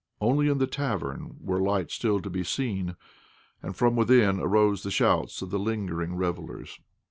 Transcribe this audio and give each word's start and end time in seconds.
Only 0.19 0.47
in 0.47 0.57
the 0.57 0.65
tavern 0.65 1.35
were 1.39 1.59
lights 1.61 1.93
still 1.93 2.21
to 2.23 2.29
be 2.31 2.43
seen, 2.43 2.95
and 3.61 3.75
from 3.75 3.95
within 3.95 4.39
arose 4.39 4.81
the 4.81 4.89
shouts 4.89 5.43
of 5.43 5.51
the 5.51 5.59
lingering 5.59 6.15
revellers. 6.15 6.79